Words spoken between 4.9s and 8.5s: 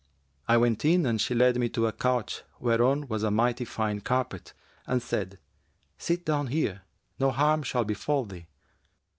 said, 'Sit down here: no harm shall befal thee.